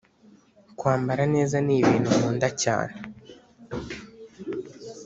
kwambara 0.77 1.23
neza 1.35 1.57
n’ibintu 1.67 2.07
nkunda 2.17 2.47
cyane 2.63 2.93